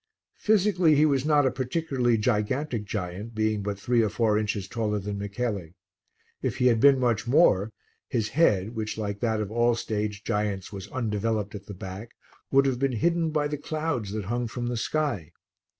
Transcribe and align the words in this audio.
Physically 0.39 0.95
he 0.95 1.05
was 1.05 1.25
not 1.25 1.45
a 1.45 1.51
particularly 1.51 2.17
gigantic 2.17 2.85
giant, 2.85 3.35
being 3.35 3.61
but 3.61 3.77
three 3.77 4.01
or 4.01 4.09
four 4.09 4.35
inches 4.35 4.67
taller 4.67 4.97
than 4.97 5.19
Michele. 5.19 5.67
If 6.41 6.57
he 6.57 6.65
had 6.65 6.79
been 6.79 6.97
much 6.99 7.27
more, 7.27 7.71
his 8.07 8.29
head, 8.29 8.73
which 8.73 8.97
like 8.97 9.19
that 9.19 9.39
of 9.39 9.51
all 9.51 9.75
stage 9.75 10.23
giants 10.23 10.73
was 10.73 10.87
undeveloped 10.87 11.53
at 11.53 11.67
the 11.67 11.75
back, 11.75 12.15
would 12.49 12.65
have 12.65 12.79
been 12.79 12.93
hidden 12.93 13.29
by 13.29 13.47
the 13.47 13.59
clouds 13.59 14.11
that 14.13 14.25
hung 14.25 14.47
from 14.47 14.65
the 14.69 14.75
sky. 14.77 15.31